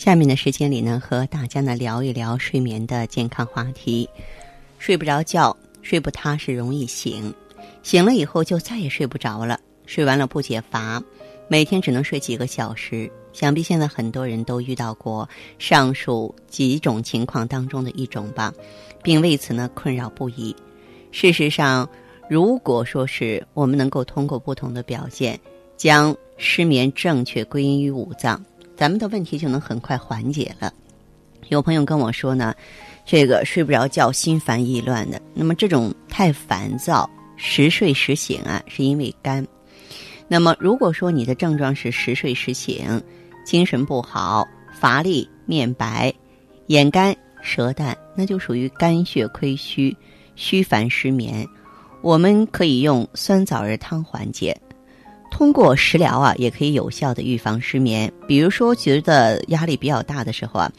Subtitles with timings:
[0.00, 4.08] 下面的时间里呢，和大家呢聊一聊睡眠的健康话题。
[4.78, 7.30] 睡不着觉，睡不踏实，容易醒，
[7.82, 9.60] 醒了以后就再也睡不着了。
[9.84, 11.02] 睡完了不解乏，
[11.48, 13.12] 每天只能睡几个小时。
[13.34, 15.28] 想必现在很多人都遇到过
[15.58, 18.50] 上述几种情况当中的一种吧，
[19.02, 20.56] 并为此呢困扰不已。
[21.12, 21.86] 事实上，
[22.26, 25.38] 如果说是我们能够通过不同的表现，
[25.76, 28.42] 将失眠正确归因于五脏。
[28.80, 30.72] 咱们的问题就能很快缓解了。
[31.50, 32.54] 有朋友跟我说呢，
[33.04, 39.46] 这个睡不着觉、心烦意乱的，那么这种太烦躁、时睡时醒啊，是因为肝。
[40.28, 42.98] 那么如果说你的症状是时睡时醒、
[43.44, 46.10] 精神不好、乏力、面白、
[46.68, 49.94] 眼干、舌淡，那就属于肝血亏虚、
[50.36, 51.46] 虚烦失眠。
[52.00, 54.58] 我们可以用酸枣仁汤缓解。
[55.30, 58.12] 通过食疗啊，也可以有效的预防失眠。
[58.26, 60.70] 比如说，觉得压力比较大的时候啊，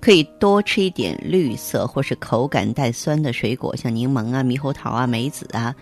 [0.00, 5.74] 可以多吃一点绿色或是口感带酸的水果，像柠檬啊、猕猴桃啊、梅子啊。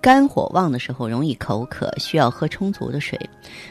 [0.00, 3.18] 肝火旺的时候容易口渴，需要喝充足的水。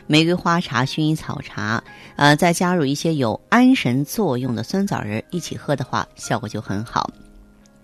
[0.08, 1.82] 玫瑰花茶、薰衣草茶，
[2.18, 7.10] 呃，再加入一些有安神作用的酸枣仁一起喝的话，效果就很好。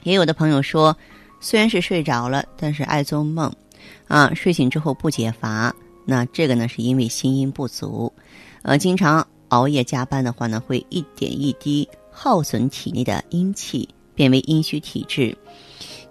[0.03, 0.93] 也有的朋友说，
[1.39, 3.49] 虽然是睡着了，但是爱做梦，
[4.09, 5.73] 啊，睡醒之后不解乏。
[6.05, 8.11] 那这个呢，是因为心阴不足，
[8.61, 15.35] 呃，经常熬夜加班的话呢，会一点一滴耗损体内的阴气，变为阴虚体质。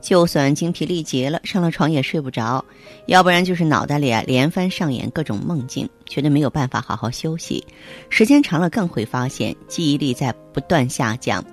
[0.00, 2.64] 就算精疲力竭了，上了床也睡不着，
[3.06, 7.64] 要不然就是脑袋里啊连番上演各种梦境，觉得没有办法好好休息。
[8.09, 11.44] 时间长了，更会发现记忆力在不断下降，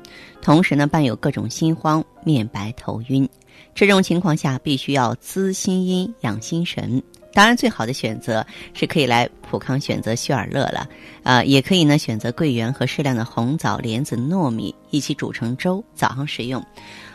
[0.42, 3.30] 同时呢，伴有各种心慌、面白、头晕。
[3.76, 7.02] 这种情况下，必须要滋心阴、养心神。
[7.32, 10.90] 当然，最好的选择是可以来普康选择旭尔乐了，
[11.24, 16.66] 啊，也可以呢选择桂圆和适量的红枣、莲子、糯米一起煮成粥，早上食用，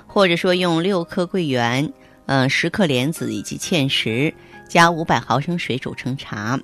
[0.06, 1.92] 或者说用六颗桂圆、
[2.26, 4.32] 嗯十克莲子以及芡实
[4.68, 6.58] 加五百毫升水煮成茶，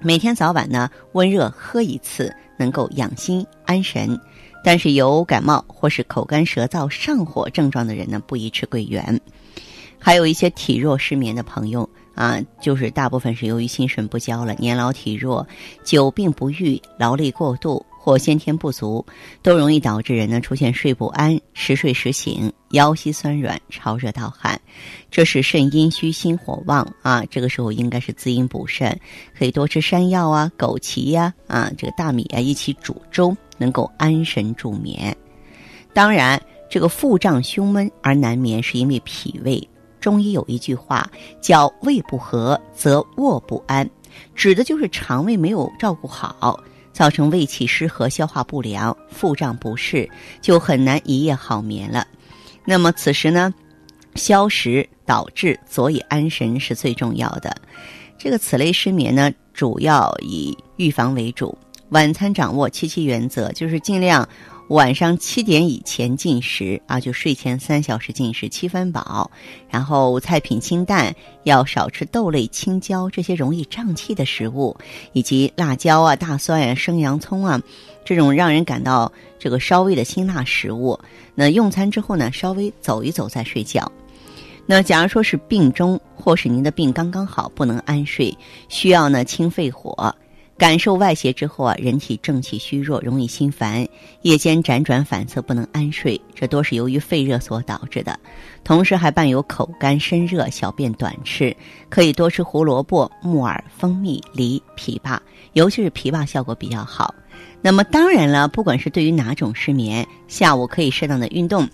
[0.00, 4.18] 每天早晚呢温热喝一次，能够养心安神。
[4.64, 9.20] 但是有感冒或是口干舌燥、上火症状的人呢，不宜吃桂圆。
[10.00, 11.88] 还有一些体弱失眠的朋友。
[12.18, 15.46] 啊，就是大部分是由于心肾不交了，年老体弱、
[15.84, 19.06] 久病不愈、劳累过度或先天不足，
[19.40, 24.60] 都容易导致人呢出现睡不安、时睡时醒、腰膝酸软、潮热盗汗。
[25.12, 28.98] 这是肾阴虚、心火旺啊，这个时候应该是滋阴补肾，
[29.38, 35.16] 可以多吃山药啊、枸杞呀、啊这个大米啊一起煮粥，能够安神助眠。
[35.92, 39.68] 当然，这个腹胀胸闷而难眠，是因为脾胃。
[40.00, 41.08] 中医有一句话
[41.40, 43.88] 叫“胃不和则卧不安”，
[44.34, 46.58] 指的就是肠胃没有照顾好，
[46.92, 50.08] 造成胃气失和、消化不良、腹胀不适，
[50.40, 52.06] 就很难一夜好眠了。
[52.64, 53.52] 那么此时呢，
[54.14, 57.56] 消食导致佐以安神是最重要的。
[58.18, 61.56] 这个此类失眠呢，主要以预防为主，
[61.90, 64.28] 晚餐掌握七七原则，就是尽量。
[64.68, 69.30] 晚上七点以前进食啊，就睡前三小时进食七分饱，
[69.70, 71.14] 然后菜品清淡，
[71.44, 74.76] 要少吃豆类、青椒这些容易胀气的食物，
[75.14, 77.58] 以及辣椒啊、大蒜呀、生洋葱啊
[78.04, 80.98] 这种让人感到这个稍微的辛辣食物。
[81.34, 83.90] 那用餐之后呢，稍微走一走再睡觉。
[84.66, 88.36] 那假如说是病中，或是您的病刚刚好，不能安睡，
[88.68, 90.14] 需要呢清肺火。
[90.58, 93.86] 感受外邪之后啊，人体正气虚弱，容易心烦，
[94.22, 98.18] 夜间辗转反侧，不能安睡，这都是由于肺热所导致的。
[98.64, 101.56] 同时还伴有口干身热、小便短赤，
[101.88, 105.16] 可以多吃胡萝卜、木耳、蜂蜜、梨、枇杷，
[105.52, 107.14] 尤其是枇杷效果比较好。
[107.62, 111.68] 那么当然了，不管是对于哪种失眠，下午可以适当的运动。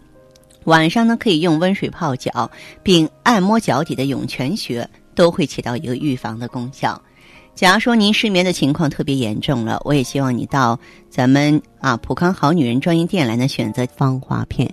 [0.65, 2.51] 晚上呢可以用温水泡脚，
[2.83, 7.01] 并按摩脚底的涌泉穴，都会起到一个预防的功效。
[7.55, 10.79] 假如说您失眠的情况特别严重了，我也希望你到
[11.09, 14.69] 咱们啊普康好女人专营店来呢，选择芳华片。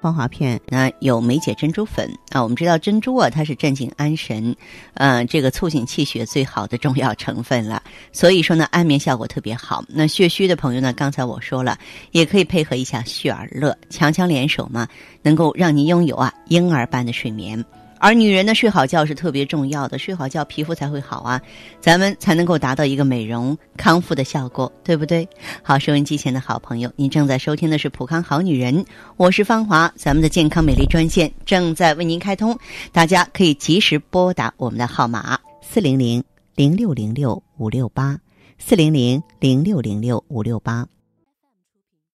[0.00, 4.54] 芳华片那有梅解珍珠粉啊，我们知道珍珠啊，它是镇静安神，
[4.94, 7.82] 呃，这个促进气血最好的重要成分了。
[8.12, 9.82] 所以说呢，安眠效果特别好。
[9.88, 11.78] 那血虚的朋友呢，刚才我说了，
[12.10, 14.86] 也可以配合一下血尔乐，强强联手嘛，
[15.22, 17.64] 能够让您拥有啊婴儿般的睡眠。
[17.98, 21.40] 而女人呢，睡好觉是特别重要的，睡好觉皮肤才会好啊，
[21.80, 25.26] 咱们才能够达到一个美容康复的效果，对不对？
[25.62, 28.84] 好，收音机前的好朋友，您正在收听的是《普康好女人》，
[29.16, 32.58] 我是芳华，咱们的健康美丽专线正在为您开通，
[32.92, 36.22] 大家可以及时拨打我们的号码四零零
[36.54, 38.18] 零六零六五六八
[38.58, 40.86] 四零零零六零六五六八。